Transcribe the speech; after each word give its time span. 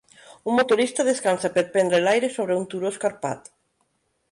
Un 0.51 0.55
motorista 0.59 1.05
descansa 1.09 1.51
per 1.59 1.65
prendre 1.77 2.01
l'aire 2.07 2.33
sobre 2.39 2.59
un 2.63 2.67
turó 2.75 2.93
escarpat. 2.95 3.55